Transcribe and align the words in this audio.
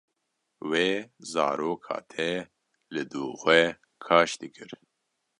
Wê 0.69 0.87
zaroka 1.31 1.97
te 2.11 2.29
li 2.93 3.03
du 3.11 3.23
xwe 3.41 3.59
kaş 4.05 4.29
dikir. 4.41 4.71